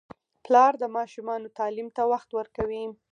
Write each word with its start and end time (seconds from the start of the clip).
پلار 0.45 0.73
د 0.79 0.83
ماشومانو 0.97 1.47
تعلیم 1.57 1.87
ته 1.95 2.01
وخت 2.11 2.29
ورکوي. 2.33 2.83